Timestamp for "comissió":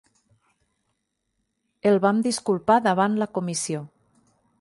3.39-3.83